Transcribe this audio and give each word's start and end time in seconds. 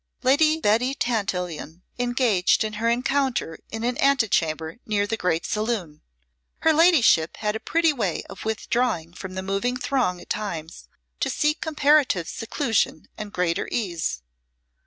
Lady 0.23 0.59
Betty 0.59 0.95
Tantillion 0.95 1.83
engaged 1.99 2.63
in 2.63 2.73
her 2.81 2.89
encounter 2.89 3.59
in 3.69 3.83
an 3.83 4.01
antechamber 4.01 4.77
near 4.83 5.05
the 5.05 5.15
great 5.15 5.45
saloon. 5.45 6.01
Her 6.61 6.73
ladyship 6.73 7.37
had 7.37 7.55
a 7.55 7.59
pretty 7.59 7.93
way 7.93 8.23
of 8.27 8.43
withdrawing 8.43 9.13
from 9.13 9.35
the 9.35 9.43
moving 9.43 9.77
throng 9.77 10.19
at 10.19 10.27
times 10.31 10.87
to 11.19 11.29
seek 11.29 11.61
comparative 11.61 12.27
seclusion 12.27 13.09
and 13.15 13.31
greater 13.31 13.69
ease. 13.71 14.23